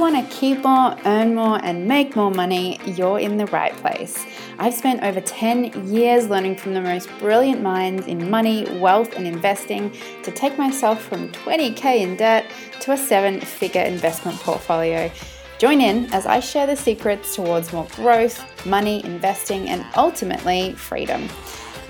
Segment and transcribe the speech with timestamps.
[0.00, 4.24] want to keep more, earn more, and make more money, you're in the right place.
[4.58, 9.26] I've spent over 10 years learning from the most brilliant minds in money, wealth, and
[9.26, 12.50] investing to take myself from 20k in debt
[12.80, 15.10] to a seven figure investment portfolio.
[15.58, 21.28] Join in as I share the secrets towards more growth, money, investing, and ultimately freedom.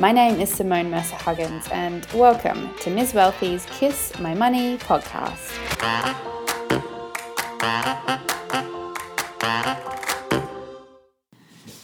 [0.00, 3.12] My name is Simone Mercer Huggins, and welcome to Ms.
[3.12, 6.39] Wealthy's Kiss My Money podcast.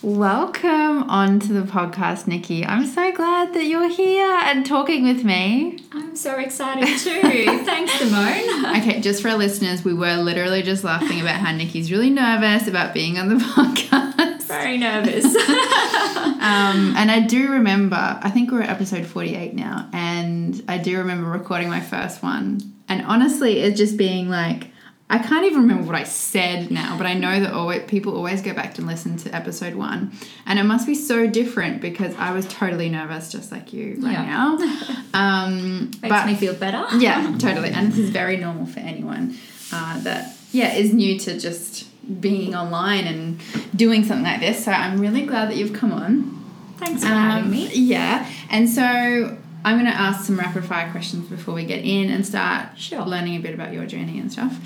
[0.03, 2.65] Welcome onto the podcast, Nikki.
[2.65, 5.79] I'm so glad that you're here and talking with me.
[5.93, 7.21] I'm so excited too.
[7.67, 8.77] Thanks, Simone.
[8.77, 12.67] Okay, just for our listeners, we were literally just laughing about how Nikki's really nervous
[12.67, 14.45] about being on the podcast.
[14.45, 15.27] Very nervous.
[15.37, 20.97] um, and I do remember, I think we're at episode 48 now, and I do
[20.97, 22.61] remember recording my first one.
[22.89, 24.71] And honestly, it's just being like,
[25.09, 28.43] I can't even remember what I said now, but I know that always, people always
[28.43, 30.13] go back and listen to episode one.
[30.47, 34.13] And it must be so different because I was totally nervous, just like you right
[34.13, 34.25] yeah.
[34.25, 35.03] now.
[35.15, 36.85] Um, Makes but, me feel better.
[36.99, 37.71] yeah, totally.
[37.71, 39.35] And this is very normal for anyone
[39.73, 41.89] uh, that, yeah, is new to just
[42.21, 43.41] being online and
[43.75, 44.67] doing something like this.
[44.67, 46.45] So I'm really glad that you've come on.
[46.77, 47.71] Thanks for um, having me.
[47.73, 48.31] Yeah.
[48.51, 52.25] And so I'm going to ask some rapid fire questions before we get in and
[52.25, 53.05] start sure.
[53.05, 54.57] learning a bit about your journey and stuff.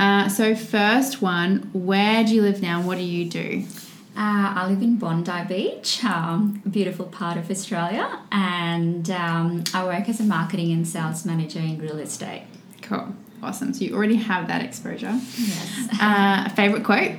[0.00, 2.80] Uh, so, first one, where do you live now?
[2.80, 3.64] What do you do?
[4.16, 9.84] Uh, I live in Bondi Beach, um, a beautiful part of Australia, and um, I
[9.84, 12.44] work as a marketing and sales manager in real estate.
[12.80, 13.74] Cool, awesome.
[13.74, 15.20] So you already have that exposure.
[15.38, 15.88] Yes.
[16.00, 17.12] Uh, favorite quote?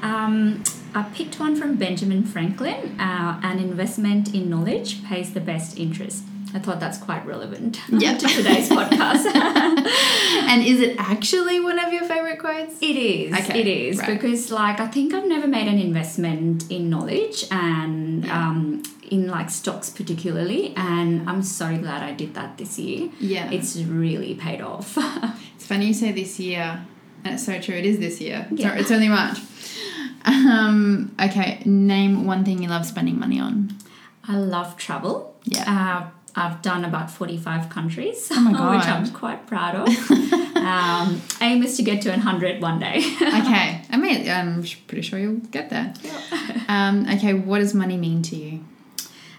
[0.00, 0.62] Um,
[0.94, 3.00] I picked one from Benjamin Franklin.
[3.00, 6.22] Uh, An investment in knowledge pays the best interest.
[6.54, 8.18] I thought that's quite relevant yep.
[8.18, 9.24] to today's podcast.
[9.34, 12.76] and is it actually one of your favorite quotes?
[12.82, 13.32] It is.
[13.32, 14.08] Okay, it is right.
[14.08, 18.48] because, like, I think I've never made an investment in knowledge and yeah.
[18.48, 23.10] um, in like stocks particularly, and I'm so glad I did that this year.
[23.18, 24.96] Yeah, it's really paid off.
[25.54, 26.84] it's funny you say this year,
[27.24, 27.74] and it's so true.
[27.74, 28.46] It is this year.
[28.50, 28.74] Yeah.
[28.74, 29.38] it's only March.
[30.24, 33.76] Um, okay, name one thing you love spending money on.
[34.24, 35.36] I love travel.
[35.44, 35.64] Yeah.
[35.66, 40.10] Uh, I've done about 45 countries, oh which I'm quite proud of.
[40.56, 42.98] um, aim is to get to 100 one day.
[43.22, 43.82] okay.
[43.90, 45.92] I mean, I'm pretty sure you'll get there.
[46.02, 46.64] Yeah.
[46.68, 48.64] Um, okay, what does money mean to you?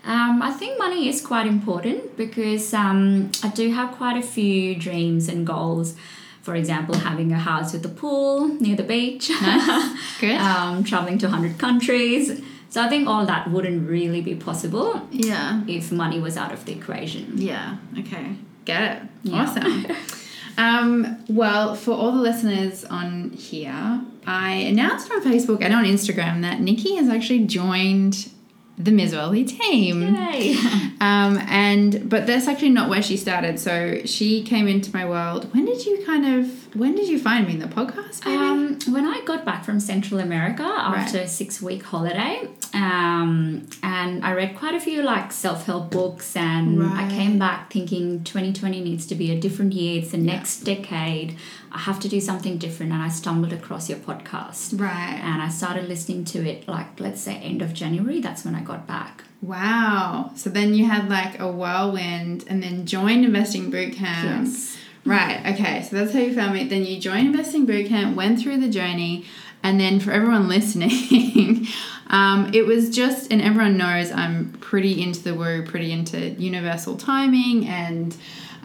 [0.05, 4.75] Um, I think money is quite important because um, I do have quite a few
[4.75, 5.95] dreams and goals.
[6.41, 9.29] For example, having a house with a pool near the beach.
[9.29, 10.19] Nice.
[10.19, 10.35] Good.
[10.35, 12.41] um, traveling to 100 countries
[12.73, 15.07] so I think all that wouldn't really be possible.
[15.11, 15.61] Yeah.
[15.67, 17.37] If money was out of the equation.
[17.37, 17.77] Yeah.
[17.99, 18.35] Okay.
[18.65, 19.09] Get it.
[19.21, 19.43] Yeah.
[19.43, 19.85] Awesome.
[20.57, 26.41] um, well, for all the listeners on here, I announced on Facebook and on Instagram
[26.41, 28.31] that Nikki has actually joined
[28.79, 29.13] the Ms.
[29.13, 30.15] Wealthy team.
[30.15, 30.55] Yay.
[31.03, 33.59] Um, and but that's actually not where she started.
[33.59, 35.53] So she came into my world.
[35.53, 38.25] When did you kind of when did you find me in the podcast?
[38.25, 41.25] Um, when I got back from Central America after right.
[41.25, 46.35] a six week holiday, um, and I read quite a few like self help books,
[46.35, 47.05] and right.
[47.05, 50.01] I came back thinking 2020 needs to be a different year.
[50.01, 50.33] It's the yeah.
[50.33, 51.37] next decade.
[51.71, 54.79] I have to do something different, and I stumbled across your podcast.
[54.79, 55.19] Right.
[55.21, 58.19] And I started listening to it like let's say end of January.
[58.19, 59.23] That's when I got back.
[59.41, 60.31] Wow.
[60.35, 64.45] So then you had like a whirlwind, and then joined Investing Bootcamp.
[64.45, 64.77] Yes.
[65.05, 65.53] Right.
[65.53, 65.81] Okay.
[65.83, 66.63] So that's how you found me.
[66.65, 69.25] Then you joined Investing Bootcamp, went through the journey,
[69.61, 71.67] and then for everyone listening,
[72.07, 76.95] um, it was just, and everyone knows I'm pretty into the woo, pretty into universal
[76.95, 78.15] timing and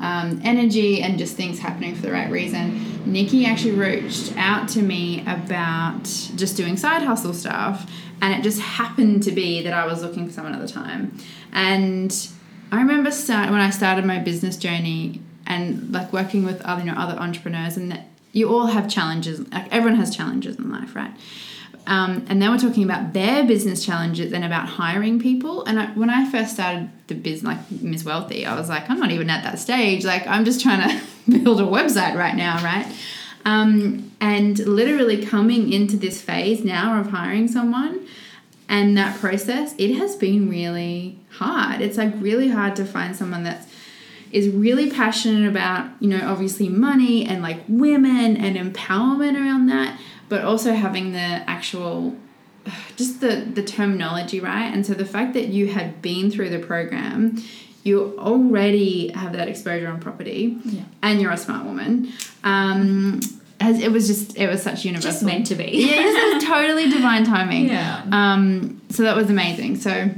[0.01, 3.03] um, energy and just things happening for the right reason.
[3.11, 8.61] Nikki actually reached out to me about just doing side hustle stuff, and it just
[8.61, 11.17] happened to be that I was looking for someone at the time.
[11.53, 12.15] And
[12.71, 16.93] I remember start when I started my business journey and like working with other you
[16.93, 19.41] know other entrepreneurs and that you all have challenges.
[19.51, 21.13] Like everyone has challenges in life, right?
[21.89, 25.65] Um, and they were talking about their business challenges and about hiring people.
[25.65, 28.05] And I, when I first started the business, like Ms.
[28.05, 30.05] Wealthy, I was like, I'm not even at that stage.
[30.05, 31.05] Like, I'm just trying to
[31.43, 32.87] build a website right now, right?
[33.47, 38.07] Um, and literally coming into this phase now of hiring someone
[38.69, 41.81] and that process, it has been really hard.
[41.81, 43.67] It's like really hard to find someone that's
[44.31, 49.99] is really passionate about, you know, obviously money and like women and empowerment around that,
[50.29, 52.17] but also having the actual
[52.97, 56.59] just the the terminology right and so the fact that you had been through the
[56.59, 57.43] program
[57.85, 60.83] you already have that exposure on property yeah.
[61.03, 62.13] and you're a smart woman
[62.45, 63.21] um,
[63.61, 65.11] as it was just it was such universal.
[65.11, 65.65] Just meant to be.
[65.65, 67.69] yeah, it was totally divine timing.
[67.79, 68.05] Yeah.
[68.13, 69.77] Um, so that was amazing.
[69.77, 70.11] So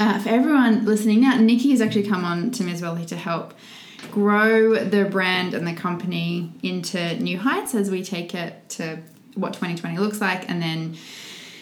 [0.00, 2.80] uh, for everyone listening now, Nikki has actually come on to Ms.
[2.80, 3.52] Wealthy to help
[4.10, 8.98] grow the brand and the company into new heights as we take it to
[9.34, 10.96] what 2020 looks like and then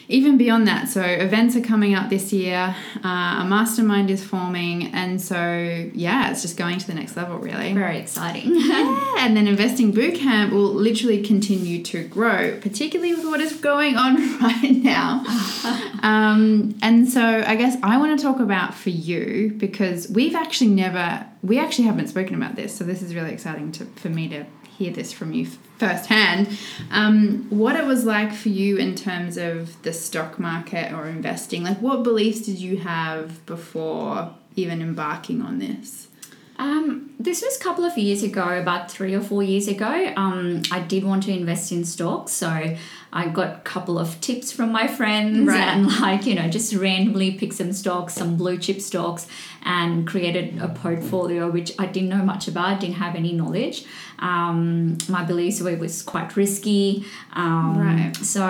[0.08, 2.75] even beyond that, so events are coming up this year,
[3.05, 7.37] uh, a mastermind is forming, and so yeah, it's just going to the next level,
[7.38, 7.75] really.
[7.75, 8.55] Very exciting.
[8.55, 13.96] yeah, and then Investing Bootcamp will literally continue to grow, particularly with what is going
[13.96, 15.25] on right now.
[16.02, 20.70] um, and so I guess I want to talk about for you because we've actually
[20.70, 24.28] never, we actually haven't spoken about this, so this is really exciting to, for me
[24.28, 24.46] to
[24.79, 25.47] hear this from you
[25.79, 26.57] firsthand.
[26.93, 31.65] Um, what it was like for you in terms of the stock market or investing?
[31.65, 36.09] Like, what beliefs did you have before even embarking on this?
[36.58, 40.12] Um, this was a couple of years ago, about three or four years ago.
[40.16, 42.76] Um, I did want to invest in stocks, so
[43.12, 45.60] I got a couple of tips from my friends right.
[45.60, 49.26] and, like, you know, just randomly picked some stocks, some blue chip stocks,
[49.62, 53.84] and created a portfolio which I didn't know much about, didn't have any knowledge.
[54.19, 57.05] Um, my beliefs were it was quite risky.
[57.34, 58.16] Um, right.
[58.16, 58.43] So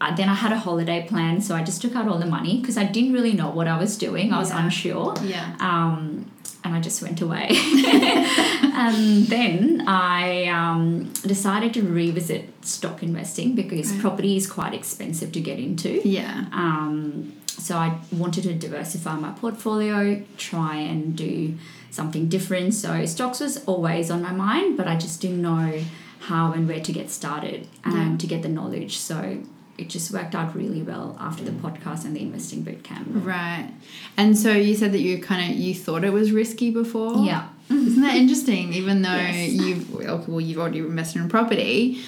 [0.00, 2.60] uh, then I had a holiday plan, so I just took out all the money
[2.60, 4.32] because I didn't really know what I was doing.
[4.32, 4.64] I was yeah.
[4.64, 5.14] unsure.
[5.22, 5.56] Yeah.
[5.60, 6.30] Um,
[6.64, 7.48] and I just went away.
[7.50, 14.00] and then I um, decided to revisit stock investing because right.
[14.00, 16.06] property is quite expensive to get into.
[16.06, 16.46] Yeah.
[16.52, 21.56] Um, so I wanted to diversify my portfolio, try and do
[21.90, 22.74] something different.
[22.74, 25.82] So stocks was always on my mind, but I just didn't know
[26.20, 28.16] how and where to get started and yeah.
[28.18, 28.98] to get the knowledge.
[28.98, 29.42] So
[29.80, 33.08] it just worked out really well after the podcast and the investing boot camp.
[33.10, 33.72] Right.
[34.16, 37.24] And so you said that you kind of you thought it was risky before.
[37.24, 37.48] Yeah.
[37.70, 38.74] Isn't that interesting?
[38.74, 39.52] Even though yes.
[39.52, 39.90] you've
[40.28, 42.02] well, you've already invested in property.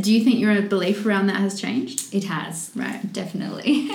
[0.00, 2.14] Do you think your belief around that has changed?
[2.14, 2.70] It has.
[2.76, 3.12] Right.
[3.12, 3.86] Definitely.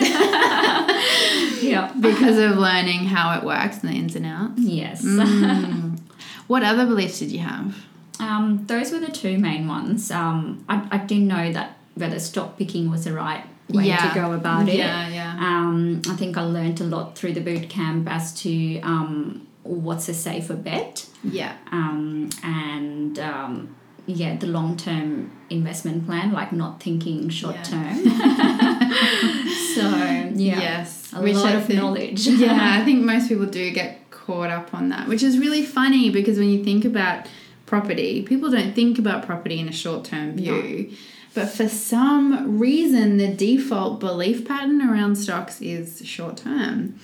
[1.62, 1.94] yeah.
[2.00, 4.60] Because of learning how it works and the ins and outs.
[4.60, 5.04] Yes.
[5.04, 6.00] Mm.
[6.48, 7.86] what other beliefs did you have?
[8.19, 10.12] Um, those were the two main ones.
[10.12, 14.10] Um, I, I didn't know that whether stock picking was the right way yeah.
[14.10, 14.76] to go about it.
[14.76, 15.36] Yeah, yeah.
[15.40, 20.10] Um, I think I learned a lot through the boot camp as to um, what's
[20.10, 21.08] a safer bet.
[21.24, 21.56] Yeah.
[21.72, 27.96] Um, and um, yeah, the long term investment plan, like not thinking short term.
[29.76, 29.88] so
[30.34, 32.28] yeah, yes, a which lot I of think, knowledge.
[32.28, 36.10] yeah, I think most people do get caught up on that, which is really funny
[36.10, 37.28] because when you think about
[37.66, 40.90] property, people don't think about property in a short term view.
[40.90, 40.98] No.
[41.33, 47.00] But for some reason, the default belief pattern around stocks is short term.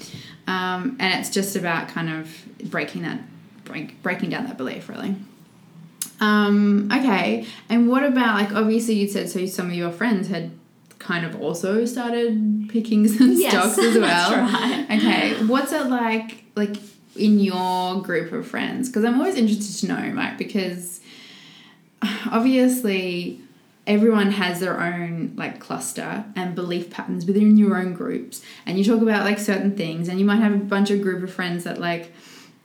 [0.47, 3.21] Um, and it's just about kind of breaking that,
[3.63, 5.15] break, breaking down that belief, really.
[6.19, 10.51] Um, okay, and what about like obviously you said so some of your friends had
[10.97, 14.31] kind of also started picking some yes, stocks as well.
[14.31, 14.85] Right.
[14.89, 16.75] Okay, what's it like like
[17.15, 18.89] in your group of friends?
[18.89, 20.37] Because I'm always interested to know, right?
[20.37, 21.01] Because
[22.31, 23.41] obviously
[23.87, 28.41] everyone has their own like cluster and belief patterns within your own groups.
[28.65, 31.23] And you talk about like certain things and you might have a bunch of group
[31.23, 32.11] of friends that like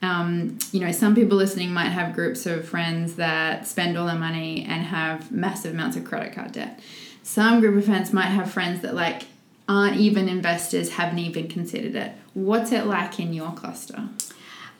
[0.02, 4.16] um, you know some people listening might have groups of friends that spend all their
[4.16, 6.80] money and have massive amounts of credit card debt.
[7.22, 9.22] Some group of friends might have friends that like
[9.68, 12.12] aren't even investors haven't even considered it.
[12.34, 14.08] What's it like in your cluster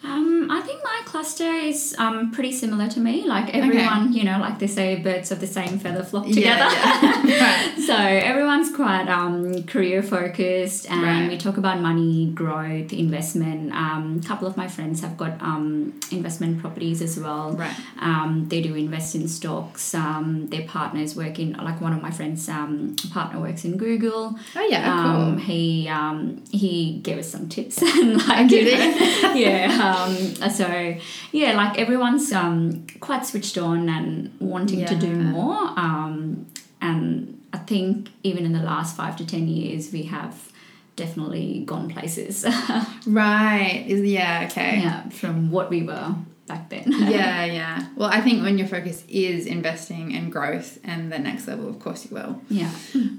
[0.04, 3.24] um, I think my cluster is um, pretty similar to me.
[3.26, 4.18] Like everyone, okay.
[4.18, 6.64] you know, like they say, birds of the same feather flock together.
[6.74, 7.66] Yeah, yeah.
[7.68, 7.78] right.
[7.78, 11.28] so everyone's quite um, career focused, and right.
[11.28, 13.72] we talk about money, growth, investment.
[13.72, 17.52] Um, a couple of my friends have got um, investment properties as well.
[17.52, 17.76] Right.
[18.00, 19.94] Um, they do invest in stocks.
[19.94, 24.34] Um, their partners work in, like one of my friends' um, partner works in Google.
[24.56, 25.44] Oh yeah, um, cool.
[25.44, 30.96] He um, he gave us some tips and like, yeah um, so
[31.32, 34.86] yeah, like everyone's um, quite switched on and wanting yeah.
[34.86, 35.56] to do more.
[35.76, 36.46] Um,
[36.80, 40.52] and I think even in the last five to ten years, we have
[40.96, 42.44] definitely gone places.
[43.06, 43.84] right.
[43.86, 44.80] Is yeah okay.
[44.80, 46.14] Yeah, from what we were
[46.46, 46.84] back then.
[46.92, 47.86] yeah, yeah.
[47.96, 51.78] Well, I think when your focus is investing and growth and the next level, of
[51.78, 52.40] course you will.
[52.48, 52.70] Yeah.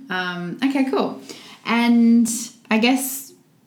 [0.09, 1.21] Um, okay, cool.
[1.65, 2.29] And
[2.69, 3.22] I guess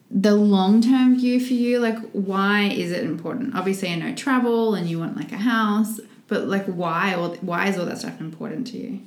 [0.09, 3.55] the long term view for you, like why is it important?
[3.55, 7.67] Obviously, I know travel and you want like a house, but like why or why
[7.67, 9.01] is all that stuff important to you?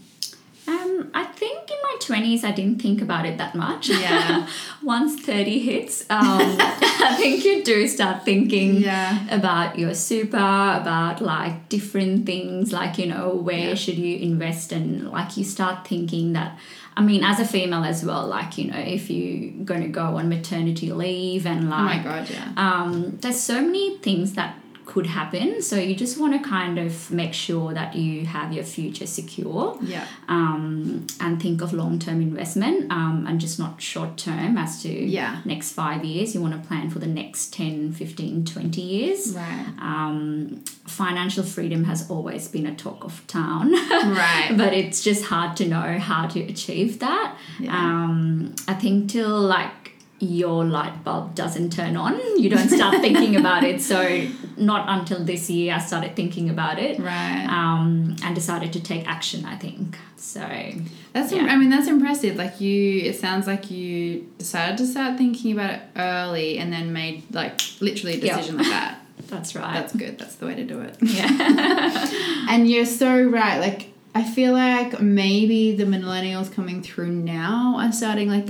[0.70, 3.88] Um, I think in my twenties I didn't think about it that much.
[3.88, 4.46] Yeah.
[4.82, 6.40] Once thirty hits, um,
[7.08, 9.18] I think you do start thinking Yeah.
[9.38, 13.74] about your super, about like different things, like you know where Yeah.
[13.74, 16.58] should you invest, and like you start thinking that.
[16.96, 20.06] I mean, as a female as well, like you know, if you're going to go
[20.18, 22.52] on maternity leave and Oh my like god, yeah.
[22.56, 24.56] um, there's so many things that
[24.86, 25.62] could happen.
[25.62, 29.78] So you just want to kind of make sure that you have your future secure
[29.80, 30.04] Yeah.
[30.28, 34.88] um, and think of long term investment um, and just not short term as to
[34.90, 35.40] Yeah.
[35.44, 36.34] next five years.
[36.34, 39.34] You want to plan for the next 10, 15, 20 years.
[39.36, 39.66] Right.
[39.80, 43.72] Um, financial freedom has always been a talk of town.
[43.72, 44.50] Right.
[44.56, 47.36] but it's just hard to know how to achieve that.
[47.60, 47.76] Yeah.
[47.76, 49.70] Um, I think till like
[50.20, 53.80] your light bulb doesn't turn on, you don't start thinking about it.
[53.80, 56.98] So not until this year I started thinking about it.
[57.00, 57.46] Right.
[57.48, 59.44] Um, and decided to take action.
[59.46, 60.46] I think so.
[61.12, 61.46] That's Yeah.
[61.46, 62.36] I mean that's impressive.
[62.36, 66.92] Like you, it sounds like you decided to start thinking about it early and then
[66.92, 68.98] made like literally a decision like that.
[69.28, 69.74] That's right.
[69.74, 70.18] That's good.
[70.18, 70.96] That's the way to do it.
[71.02, 72.10] yeah.
[72.50, 73.58] And you're so right.
[73.58, 78.48] Like I feel like maybe the millennials coming through now are starting like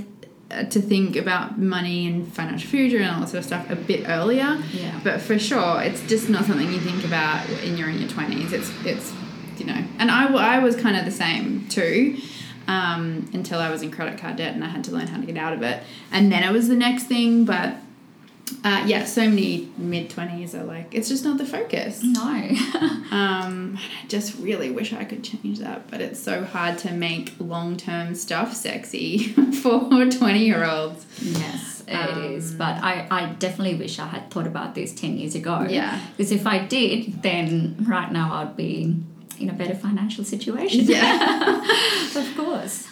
[0.69, 4.07] to think about money and financial future and all that sort of stuff a bit
[4.07, 4.61] earlier.
[4.73, 4.99] Yeah.
[5.03, 8.53] But for sure, it's just not something you think about when you're in your twenties.
[8.53, 9.13] It's it's
[9.57, 12.17] you know, and I, I was kind of the same too.
[12.67, 15.25] Um, until I was in credit card debt and I had to learn how to
[15.25, 17.43] get out of it, and then it was the next thing.
[17.43, 17.75] But
[18.63, 22.01] uh, yeah, so many mid twenties are like it's just not the focus.
[22.03, 22.49] no.
[23.11, 27.33] Um, I just really wish I could change that, but it's so hard to make
[27.39, 29.17] long term stuff sexy
[29.61, 31.05] for 20 year olds.
[31.21, 32.51] yes, it is.
[32.51, 35.65] Um, But I, I definitely wish I had thought about this 10 years ago.
[35.69, 35.99] Yeah.
[36.15, 38.95] Because if I did, then right now I'd be
[39.39, 40.85] in a better financial situation.
[40.85, 41.61] Yeah.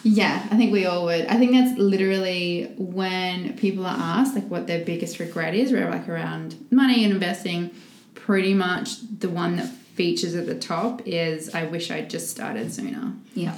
[0.02, 1.26] Yeah, I think we all would.
[1.26, 6.08] I think that's literally when people are asked like what their biggest regret is, like
[6.08, 7.70] around money and investing,
[8.14, 12.72] pretty much the one that features at the top is I wish I'd just started
[12.72, 13.12] sooner.
[13.34, 13.56] Yeah.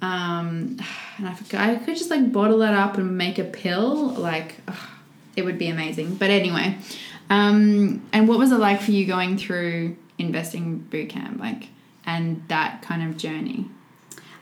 [0.00, 0.78] Um,
[1.18, 4.08] and I, forgot, I could just like bottle that up and make a pill.
[4.08, 4.76] Like, ugh,
[5.36, 6.16] it would be amazing.
[6.16, 6.76] But anyway,
[7.30, 11.68] um, and what was it like for you going through investing boot camp, like,
[12.04, 13.68] and that kind of journey?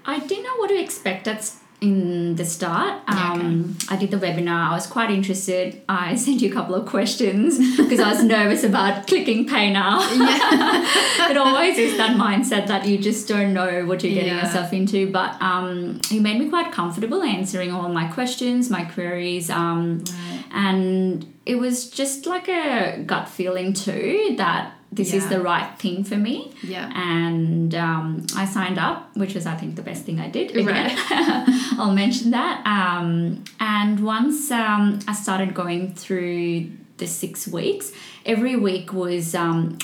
[0.04, 1.50] I didn't know what to expect at
[1.82, 3.00] in the start.
[3.08, 3.40] Yeah, okay.
[3.46, 4.68] Um, I did the webinar.
[4.68, 5.80] I was quite interested.
[5.88, 10.00] I sent you a couple of questions because I was nervous about clicking pay now.
[11.30, 14.44] it always is that mindset that you just don't know what you're getting Yeah.
[14.44, 15.10] yourself into.
[15.10, 19.48] But um, it made me quite comfortable answering all my questions, my queries.
[19.48, 20.44] Um, Right.
[20.52, 26.02] and it was just like a gut feeling too that this is the right thing
[26.04, 26.90] for me Yeah.
[26.94, 30.54] and um, I signed up, which was I think the best thing I did.
[30.66, 30.92] Right.
[31.78, 32.66] I'll mention that.
[32.66, 37.92] Um, and once um, I started going through the six weeks,
[38.26, 39.78] every week was um,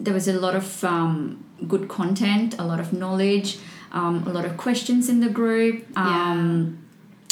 [0.00, 3.58] there was a lot of um, good content, a lot of knowledge,
[3.92, 5.84] um, a lot of questions in the group.
[5.96, 6.78] Um,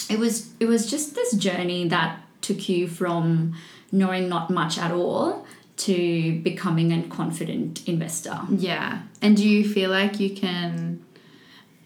[0.08, 3.54] It was it was just this journey that took you from
[3.90, 5.45] knowing not much at all
[5.76, 8.38] to becoming a confident investor.
[8.50, 9.02] Yeah.
[9.20, 11.04] And do you feel like you can?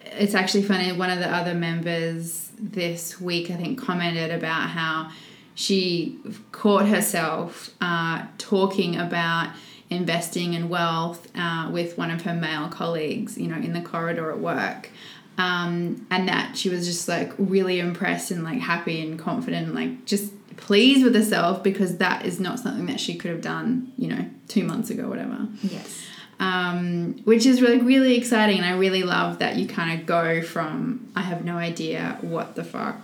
[0.05, 0.93] It's actually funny.
[0.93, 5.11] One of the other members this week, I think, commented about how
[5.55, 6.19] she
[6.53, 9.53] caught herself uh, talking about
[9.91, 14.31] investing in wealth uh, with one of her male colleagues, you know, in the corridor
[14.31, 14.91] at work.
[15.37, 19.75] Um, and that she was just like really impressed and like happy and confident and
[19.75, 23.93] like just pleased with herself because that is not something that she could have done,
[23.97, 25.49] you know, two months ago, whatever.
[25.63, 26.07] Yes.
[26.39, 28.59] um, which is really really exciting.
[28.59, 32.55] And i really love that you kind of go from i have no idea what
[32.57, 33.01] the fuck.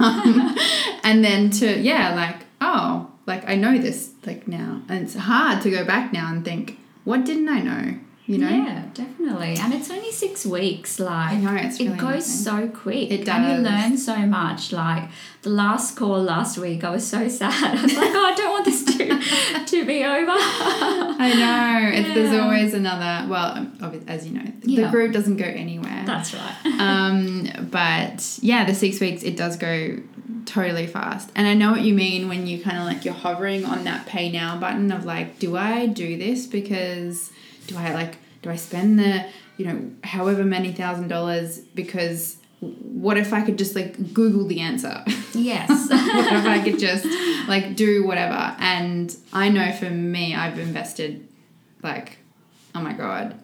[0.00, 0.56] Um,
[1.02, 4.82] and then to yeah like oh like i know this like now.
[4.88, 7.98] And it's hard to go back now and think what didn't i know
[8.28, 9.56] you know Yeah, definitely.
[9.58, 11.00] And it's only six weeks.
[11.00, 12.44] Like I know, it's really it goes amazing.
[12.44, 13.10] so quick.
[13.10, 14.70] It And you learn so much.
[14.72, 15.04] Like
[15.42, 17.52] the last call last week, I was so sad.
[17.78, 20.30] I was like, oh, I don't want this to to be over.
[21.26, 23.66] i know it's, there's always another well
[24.06, 24.90] as you know the Yeah.
[24.90, 26.56] group doesn't go anywhere That's right.
[26.78, 29.98] um, but yeah, the six weeks it does go
[30.46, 33.64] totally fast, and I know what you mean when you kind of like you're hovering
[33.64, 37.30] on that pay now button of like, do I do this because
[37.68, 43.16] do I like do I spend the you know however many thousand dollars because what
[43.16, 45.04] if I could just like Google the answer?
[45.32, 45.68] Yes.
[45.90, 47.06] what if I could just
[47.46, 48.56] like do whatever?
[48.58, 51.28] And I know for me, I've invested
[51.82, 52.18] like,
[52.74, 53.38] oh my god,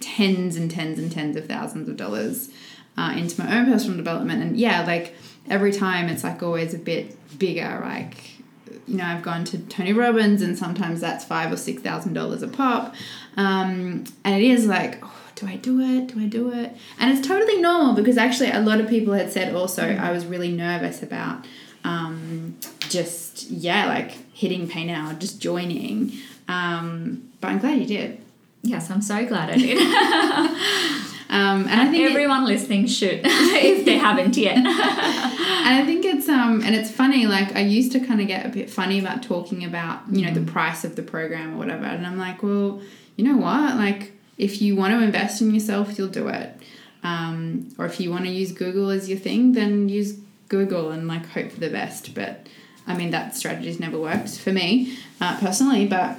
[0.00, 2.50] tens and tens and tens of thousands of dollars
[2.98, 4.42] uh, into my own personal development.
[4.42, 5.14] And yeah, like
[5.48, 7.80] every time it's like always a bit bigger.
[7.82, 8.41] Like,
[8.86, 12.42] you know, I've gone to Tony Robbins and sometimes that's five or six thousand dollars
[12.42, 12.94] a pop.
[13.36, 16.08] Um, and it is like, oh, do I do it?
[16.08, 16.76] Do I do it?
[16.98, 20.26] And it's totally normal because actually a lot of people had said also I was
[20.26, 21.44] really nervous about
[21.84, 26.12] um, just, yeah, like hitting pay now, just joining.
[26.48, 28.20] Um, but I'm glad you did.
[28.62, 31.08] Yes, I'm so glad I did.
[31.32, 34.56] um, and, and I think everyone it, listening should, if they haven't yet.
[34.56, 37.26] and I think it's um, and it's funny.
[37.26, 40.30] Like I used to kind of get a bit funny about talking about you know
[40.30, 40.44] mm.
[40.44, 42.82] the price of the program or whatever, and I'm like, well,
[43.16, 46.54] you know what, like if you want to invest in yourself, you'll do it.
[47.02, 51.08] Um, or if you want to use Google as your thing, then use Google and
[51.08, 52.14] like hope for the best.
[52.14, 52.46] But
[52.86, 55.86] I mean, that strategy's never worked for me uh, personally.
[55.86, 56.18] But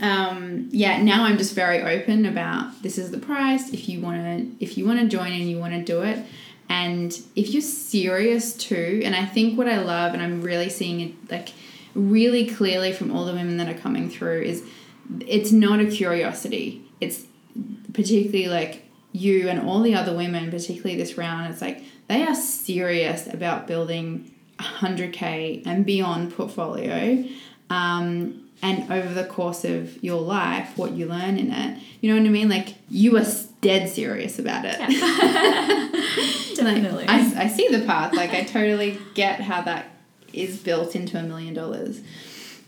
[0.00, 3.72] um, yeah, now I'm just very open about this is the price.
[3.72, 6.24] If you want to, if you want to join and you want to do it,
[6.68, 11.00] and if you're serious too, and I think what I love, and I'm really seeing
[11.00, 11.50] it like
[11.94, 14.68] really clearly from all the women that are coming through is
[15.20, 16.82] it's not a curiosity.
[17.00, 17.24] It's
[17.92, 21.52] particularly like you and all the other women, particularly this round.
[21.52, 27.24] It's like they are serious about building 100k and beyond portfolio.
[27.70, 32.20] Um, and over the course of your life, what you learn in it, you know
[32.20, 32.48] what I mean?
[32.48, 33.24] Like you are
[33.60, 34.78] dead serious about it.
[34.78, 34.86] Yeah.
[36.56, 37.06] Definitely.
[37.06, 38.14] like, I, I see the path.
[38.14, 39.90] Like I totally get how that
[40.32, 42.00] is built into a million dollars.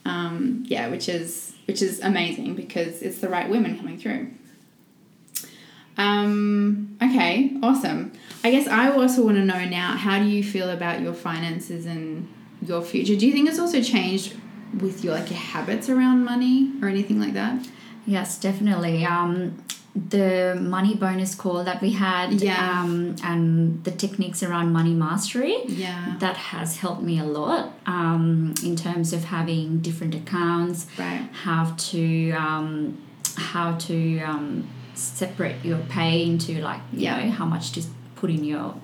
[0.05, 4.31] Um, yeah, which is which is amazing because it's the right women coming through.
[5.97, 8.13] Um, okay, awesome.
[8.45, 11.87] I guess I also want to know now how do you feel about your finances
[11.87, 13.17] and your future?
[13.17, 14.35] Do you think it's also changed
[14.81, 17.67] with your like your habits around money or anything like that?
[18.07, 19.05] Yes, definitely.
[19.05, 19.63] Um,
[19.95, 22.81] the money bonus call that we had yeah.
[22.81, 28.55] um, and the techniques around money mastery yeah that has helped me a lot um,
[28.65, 32.97] in terms of having different accounts right how to um,
[33.37, 37.25] how to um, separate your pay into like you yeah.
[37.25, 37.83] know how much to
[38.15, 38.75] put in your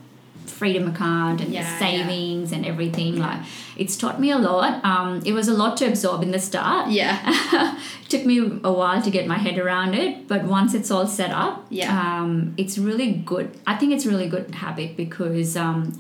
[0.47, 2.59] freedom account and yeah, savings yeah.
[2.59, 3.41] and everything like
[3.77, 6.91] it's taught me a lot um, it was a lot to absorb in the start
[6.91, 10.91] yeah it took me a while to get my head around it but once it's
[10.91, 15.57] all set up yeah um, it's really good i think it's really good habit because
[15.57, 15.93] um,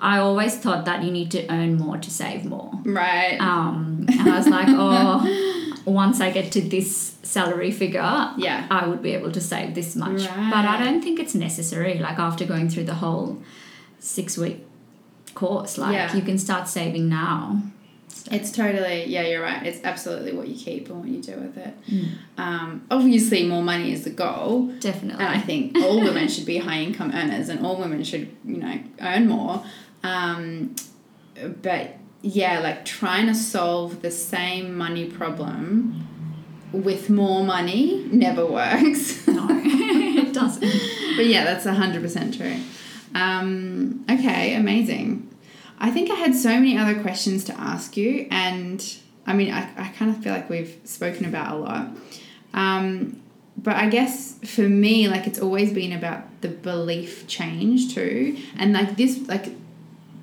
[0.00, 2.72] I always thought that you need to earn more to save more.
[2.84, 3.38] Right.
[3.38, 8.86] Um, and I was like, oh, once I get to this salary figure, yeah, I
[8.86, 10.22] would be able to save this much.
[10.22, 10.50] Right.
[10.50, 11.98] But I don't think it's necessary.
[11.98, 13.42] Like after going through the whole
[14.00, 14.66] six week
[15.34, 16.14] course, like yeah.
[16.14, 17.62] you can start saving now.
[18.08, 18.32] So.
[18.32, 19.64] It's totally yeah, you're right.
[19.64, 21.74] It's absolutely what you keep and what you do with it.
[21.86, 22.08] Mm.
[22.36, 24.66] Um, obviously, more money is the goal.
[24.80, 28.34] Definitely, and I think all women should be high income earners, and all women should
[28.44, 29.64] you know earn more.
[30.02, 30.74] Um,
[31.62, 36.06] but yeah, like trying to solve the same money problem
[36.72, 39.26] with more money never works.
[39.26, 40.60] no, it doesn't.
[41.16, 42.56] but yeah, that's 100% true.
[43.14, 45.28] Um, okay, amazing.
[45.78, 48.84] I think I had so many other questions to ask you, and
[49.26, 51.88] I mean, I, I kind of feel like we've spoken about a lot.
[52.52, 53.20] Um,
[53.56, 58.38] but I guess for me, like, it's always been about the belief change too.
[58.56, 59.52] And like this, like,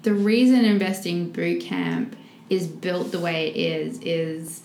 [0.04, 2.16] the reason investing boot camp
[2.50, 4.62] is built the way it is, is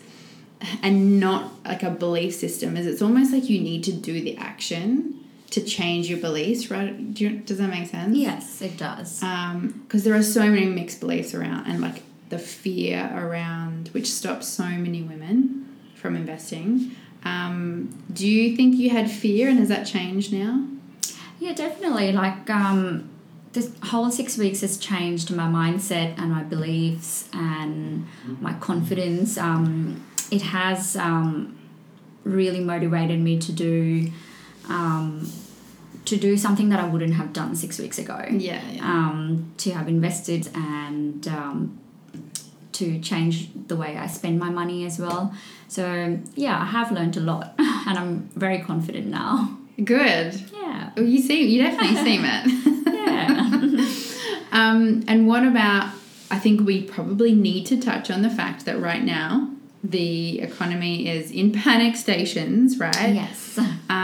[0.82, 4.37] and not like a belief system is it's almost like you need to do the
[4.37, 5.18] action
[5.52, 7.14] to change your beliefs right?
[7.14, 8.16] Do you, does that make sense?
[8.16, 9.20] Yes it does.
[9.20, 9.22] Because
[9.54, 14.48] um, there are so many mixed beliefs around and like the fear around which stops
[14.48, 16.96] so many women from investing.
[17.24, 20.66] Um, do you think you had fear and has that changed now?
[21.38, 22.12] Yeah definitely.
[22.12, 23.10] Like um,
[23.52, 28.06] this whole six weeks has changed my mindset and my beliefs and
[28.40, 29.36] my confidence.
[29.36, 31.58] Um, it has um,
[32.24, 34.10] really motivated me to do
[34.68, 35.30] um,
[36.04, 38.24] to do something that I wouldn't have done six weeks ago.
[38.30, 38.62] Yeah.
[38.70, 38.82] yeah.
[38.82, 41.78] Um, to have invested and um,
[42.72, 45.34] to change the way I spend my money as well.
[45.68, 49.58] So yeah, I have learned a lot, and I'm very confident now.
[49.82, 50.34] Good.
[50.52, 50.90] Yeah.
[50.96, 52.84] Well, you see, you definitely seem it.
[52.92, 54.48] yeah.
[54.52, 55.92] um, and what about?
[56.30, 59.50] I think we probably need to touch on the fact that right now
[59.84, 63.14] the economy is in panic stations, right?
[63.14, 63.58] Yes.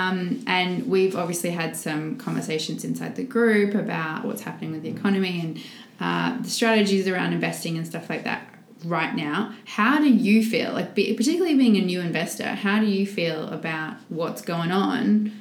[0.08, 4.90] Um, and we've obviously had some conversations inside the group about what's happening with the
[4.90, 5.60] economy and
[6.00, 9.54] uh, the strategies around investing and stuff like that right now.
[9.64, 13.48] How do you feel, like be, particularly being a new investor, how do you feel
[13.48, 15.32] about what's going on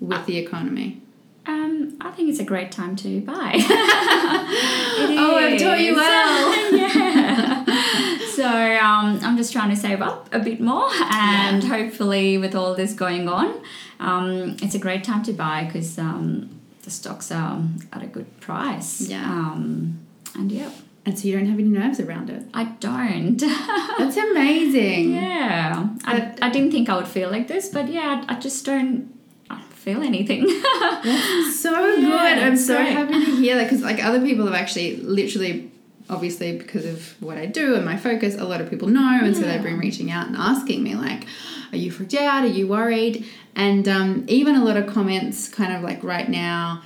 [0.00, 1.02] with uh, the economy?
[1.46, 3.52] Um, I think it's a great time to buy.
[5.16, 6.72] oh, I've taught you well.
[6.76, 7.23] yeah.
[8.34, 11.68] So um, I'm just trying to save up a bit more, and yeah.
[11.68, 13.62] hopefully, with all this going on,
[14.00, 18.40] um, it's a great time to buy because um, the stocks are at a good
[18.40, 19.02] price.
[19.02, 19.24] Yeah.
[19.24, 20.00] Um,
[20.34, 20.70] and yeah.
[21.06, 22.44] And so you don't have any nerves around it?
[22.54, 23.36] I don't.
[23.98, 25.12] That's amazing.
[25.12, 25.88] Yeah.
[26.04, 29.14] I, I didn't think I would feel like this, but yeah, I, I just don't
[29.84, 30.48] feel anything.
[30.48, 32.42] So yeah, good.
[32.42, 32.92] I'm so great.
[32.92, 35.70] happy to hear that because like other people have actually literally
[36.08, 39.34] obviously because of what I do and my focus, a lot of people know, and
[39.34, 39.40] yeah.
[39.40, 41.26] so they've been reaching out and asking me like,
[41.72, 42.44] "Are you freaked out?
[42.44, 46.82] Are you worried?" And um, even a lot of comments, kind of like right now,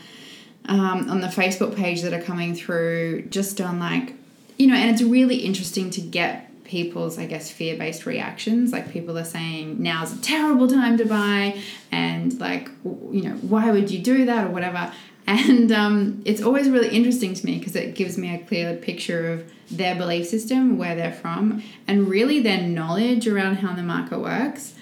[0.66, 4.14] um, on the Facebook page that are coming through, just on like,
[4.58, 8.70] you know, and it's really interesting to get people's, I guess, fear based reactions.
[8.70, 13.70] Like people are saying, now's a terrible time to buy, and like, you know, why
[13.70, 14.92] would you do that or whatever.
[15.28, 19.30] And um, it's always really interesting to me because it gives me a clear picture
[19.30, 24.20] of their belief system, where they're from, and really their knowledge around how the market
[24.20, 24.74] works,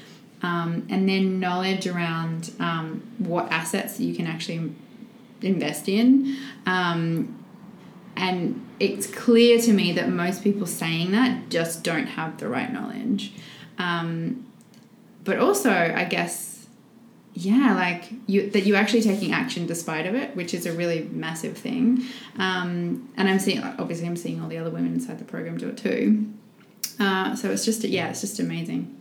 [0.42, 4.72] um, and then knowledge around um, what assets you can actually
[5.42, 6.36] invest in.
[6.64, 7.44] Um,
[8.16, 12.72] and it's clear to me that most people saying that just don't have the right
[12.72, 13.32] knowledge.
[13.78, 14.46] Um,
[15.24, 16.55] but also, I guess,
[17.38, 21.02] yeah, like you that you're actually taking action despite of it, which is a really
[21.12, 22.02] massive thing.
[22.38, 25.68] Um, and I'm seeing, obviously, I'm seeing all the other women inside the program do
[25.68, 26.32] it too.
[26.98, 28.98] Uh, so it's just, yeah, it's just amazing.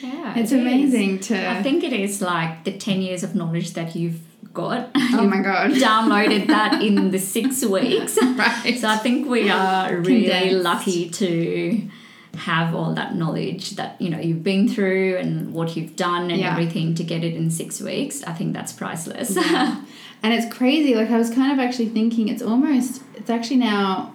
[0.00, 1.28] Yeah, it's it amazing is.
[1.28, 1.50] to.
[1.50, 4.20] I think it is like the ten years of knowledge that you've
[4.54, 4.90] got.
[5.16, 5.70] Oh my god!
[5.88, 8.18] downloaded that in the six weeks.
[8.22, 8.76] right.
[8.80, 10.64] So I think we are really Condensed.
[10.64, 11.88] lucky to
[12.36, 16.40] have all that knowledge that you know you've been through and what you've done and
[16.40, 16.52] yeah.
[16.52, 18.22] everything to get it in six weeks.
[18.24, 19.36] I think that's priceless.
[19.36, 19.82] Yeah.
[20.22, 20.94] and it's crazy.
[20.94, 24.14] Like I was kind of actually thinking, it's almost it's actually now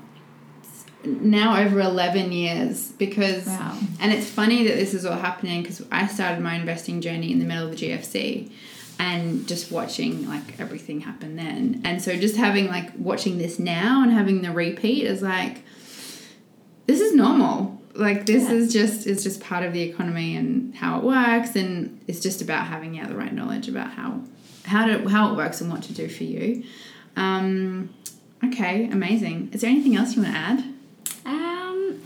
[1.06, 3.78] now over 11 years because wow.
[4.02, 7.40] and it's funny that this is all happening because i started my investing journey in
[7.40, 8.52] the middle of the gfc
[9.00, 11.82] and just watching like everything happen then.
[11.86, 15.64] And so just having like watching this now and having the repeat is like
[16.86, 17.79] this is normal.
[18.00, 18.56] Like this yeah.
[18.56, 22.42] is just is just part of the economy and how it works and it's just
[22.42, 24.22] about having yeah the right knowledge about how
[24.66, 26.64] how to how it works and what to do for you.
[27.18, 27.90] Um
[28.44, 29.50] okay, amazing.
[29.52, 30.60] Is there anything else you want to add?
[31.26, 32.02] Um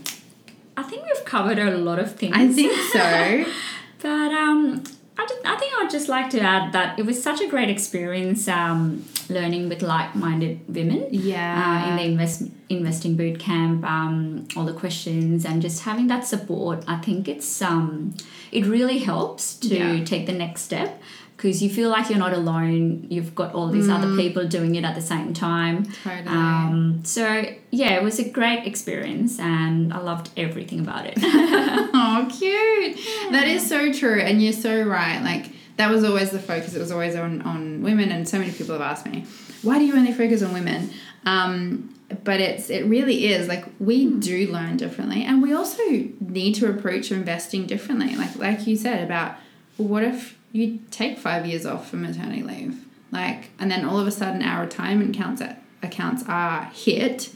[0.76, 2.34] I think we've covered a lot of things.
[2.36, 3.44] I think so.
[4.02, 4.82] but um
[5.16, 7.68] I, just, I think I'd just like to add that it was such a great
[7.68, 11.06] experience um, learning with like-minded women.
[11.10, 11.84] Yeah.
[11.84, 16.26] Uh, in the invest investing boot camp, um, all the questions and just having that
[16.26, 16.84] support.
[16.88, 18.14] I think it's um,
[18.50, 20.04] it really helps to yeah.
[20.04, 21.00] take the next step
[21.44, 23.06] because you feel like you're not alone.
[23.10, 23.94] You've got all these mm.
[23.94, 25.84] other people doing it at the same time.
[26.02, 26.26] Totally.
[26.26, 31.18] Um, so yeah, it was a great experience, and I loved everything about it.
[31.22, 32.96] oh, cute!
[32.96, 33.30] Yeah.
[33.32, 35.20] That is so true, and you're so right.
[35.22, 36.74] Like that was always the focus.
[36.74, 39.26] It was always on on women, and so many people have asked me,
[39.60, 40.94] "Why do you only focus on women?"
[41.26, 44.18] Um, but it's it really is like we hmm.
[44.18, 45.82] do learn differently, and we also
[46.20, 48.16] need to approach investing differently.
[48.16, 49.36] Like like you said about
[49.76, 54.06] what if you take five years off for maternity leave, like, and then all of
[54.06, 55.42] a sudden our retirement accounts
[55.82, 57.30] accounts are hit,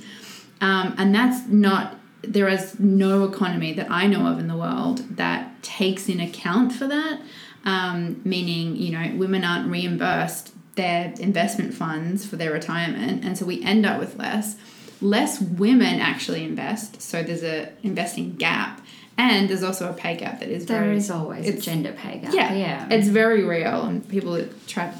[0.60, 1.96] um, and that's not.
[2.22, 6.72] There is no economy that I know of in the world that takes in account
[6.72, 7.20] for that.
[7.64, 13.44] Um, meaning, you know, women aren't reimbursed their investment funds for their retirement, and so
[13.44, 14.56] we end up with less.
[15.00, 18.80] Less women actually invest, so there's a investing gap
[19.18, 22.20] and there's also a pay gap that is there very, is always a gender pay
[22.20, 22.32] gap.
[22.32, 24.98] Yeah, yeah, it's very real, and people try to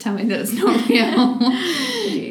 [0.00, 1.38] tell me that it's not real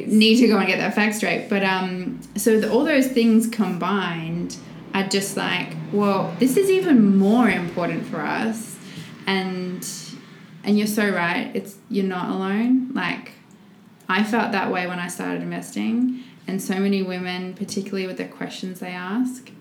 [0.08, 1.49] need to go and get that fact straight.
[1.49, 4.58] But um, so the, all those things combined
[4.93, 8.78] are just like, well, this is even more important for us,
[9.25, 9.88] and
[10.63, 11.52] and you're so right.
[11.54, 12.91] It's you're not alone.
[12.93, 13.32] Like
[14.10, 18.25] I felt that way when I started investing, and so many women, particularly with the
[18.25, 19.52] questions they ask,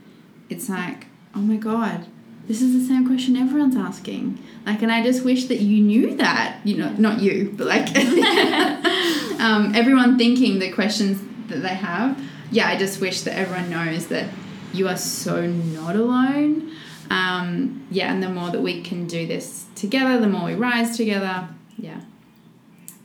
[0.50, 1.07] it's like
[1.38, 2.06] oh my god,
[2.48, 4.38] this is the same question everyone's asking.
[4.66, 6.58] Like, and I just wish that you knew that.
[6.64, 7.88] You know, not you, but like
[9.40, 12.20] um, everyone thinking the questions that they have.
[12.50, 14.28] Yeah, I just wish that everyone knows that
[14.72, 16.72] you are so not alone.
[17.10, 20.96] Um, yeah, and the more that we can do this together, the more we rise
[20.96, 21.48] together.
[21.76, 22.00] Yeah.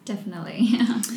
[0.06, 0.58] Definitely.
[0.62, 1.02] Yeah.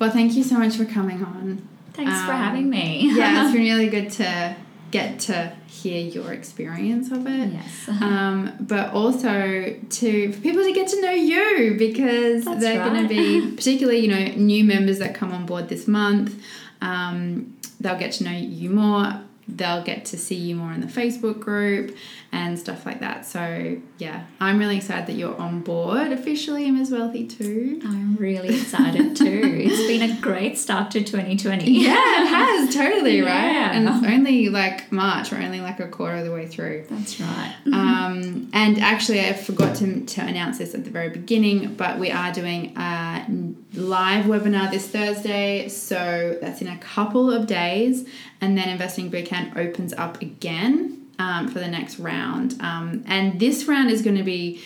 [0.00, 1.68] Well, thank you so much for coming on.
[1.92, 3.12] Thanks um, for having me.
[3.14, 4.56] yeah, it's been really good to
[4.94, 7.52] get to hear your experience of it.
[7.52, 7.88] Yes.
[8.04, 13.02] Um, but also to for people to get to know you because That's they're going
[13.02, 16.40] to be particularly you know new members that come on board this month.
[16.80, 19.20] Um, they'll get to know you more.
[19.48, 21.96] They'll get to see you more in the Facebook group
[22.34, 23.24] and stuff like that.
[23.24, 26.90] So yeah, I'm really excited that you're on board officially, Ms.
[26.90, 27.80] Wealthy too.
[27.84, 29.40] I'm really excited too.
[29.44, 31.64] it's been a great start to 2020.
[31.84, 33.70] Yeah, it has totally right.
[33.72, 35.30] And it's only like March.
[35.30, 36.86] We're only like a quarter of the way through.
[36.88, 37.54] That's right.
[37.72, 42.10] Um, and actually, I forgot to, to announce this at the very beginning, but we
[42.10, 43.26] are doing a
[43.74, 45.68] live webinar this Thursday.
[45.68, 48.08] So that's in a couple of days.
[48.40, 52.60] And then Investing Bootcamp opens up again um, for the next round.
[52.60, 54.62] Um, and this round is going to be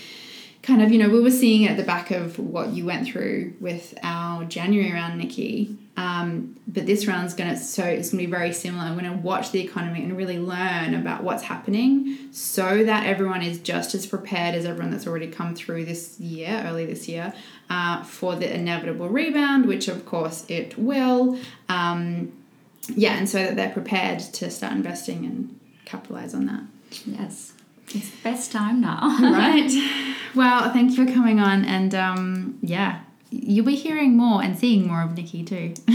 [0.63, 3.55] kind of, you know, we were seeing at the back of what you went through
[3.59, 5.77] with our January round, Nikki.
[5.97, 8.85] Um, but this round's gonna so it's gonna be very similar.
[8.85, 13.59] I'm gonna watch the economy and really learn about what's happening so that everyone is
[13.59, 17.33] just as prepared as everyone that's already come through this year, early this year,
[17.69, 21.37] uh, for the inevitable rebound, which of course it will.
[21.69, 22.33] Um,
[22.95, 25.58] yeah, and so that they're prepared to start investing and
[25.89, 26.63] capitalize on that.
[27.07, 27.53] Yes.
[27.95, 29.17] It's the best time now.
[29.23, 29.71] right.
[30.35, 34.87] Well, thank you for coming on, and um, yeah, you'll be hearing more and seeing
[34.87, 35.75] more of Nikki too.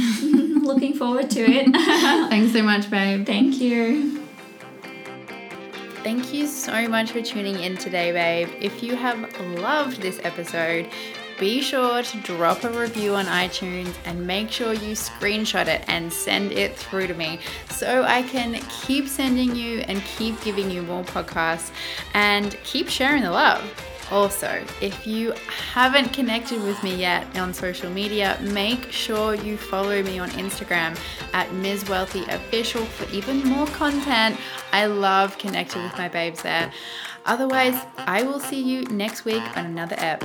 [0.63, 1.67] Looking forward to it.
[2.29, 3.25] Thanks so much, babe.
[3.25, 4.21] Thank you.
[6.03, 8.49] Thank you so much for tuning in today, babe.
[8.59, 10.89] If you have loved this episode,
[11.43, 16.11] be sure to drop a review on iTunes and make sure you screenshot it and
[16.11, 17.37] send it through to me
[17.69, 21.71] so I can keep sending you and keep giving you more podcasts
[22.13, 23.61] and keep sharing the love.
[24.09, 25.33] Also, if you
[25.73, 30.97] haven't connected with me yet on social media, make sure you follow me on Instagram
[31.33, 31.89] at Ms.
[31.89, 34.37] Wealthy Official for even more content.
[34.71, 36.71] I love connecting with my babes there.
[37.25, 40.23] Otherwise, I will see you next week on another ep.